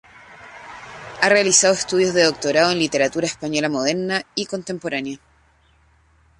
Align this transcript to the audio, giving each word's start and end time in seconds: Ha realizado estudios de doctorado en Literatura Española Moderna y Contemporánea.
Ha 1.21 1.29
realizado 1.29 1.75
estudios 1.75 2.15
de 2.15 2.23
doctorado 2.23 2.71
en 2.71 2.79
Literatura 2.79 3.27
Española 3.27 3.69
Moderna 3.69 4.23
y 4.33 4.47
Contemporánea. 4.47 5.19